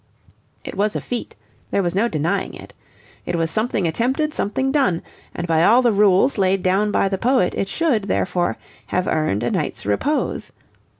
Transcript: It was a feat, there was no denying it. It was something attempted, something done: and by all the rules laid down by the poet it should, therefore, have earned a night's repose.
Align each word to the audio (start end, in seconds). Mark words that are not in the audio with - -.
It 0.65 0.75
was 0.75 0.95
a 0.95 0.99
feat, 0.99 1.35
there 1.69 1.83
was 1.83 1.93
no 1.93 2.07
denying 2.07 2.55
it. 2.55 2.73
It 3.27 3.35
was 3.35 3.51
something 3.51 3.85
attempted, 3.87 4.33
something 4.33 4.71
done: 4.71 5.03
and 5.35 5.45
by 5.45 5.63
all 5.63 5.83
the 5.83 5.93
rules 5.93 6.39
laid 6.39 6.63
down 6.63 6.89
by 6.89 7.07
the 7.07 7.19
poet 7.19 7.53
it 7.55 7.67
should, 7.67 8.05
therefore, 8.05 8.57
have 8.87 9.05
earned 9.05 9.43
a 9.43 9.51
night's 9.51 9.85
repose. 9.85 10.53